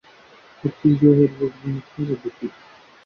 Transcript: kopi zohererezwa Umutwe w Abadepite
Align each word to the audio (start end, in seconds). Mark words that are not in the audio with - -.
kopi 0.59 0.87
zohererezwa 0.97 1.57
Umutwe 1.65 1.97
w 2.07 2.09
Abadepite 2.15 2.61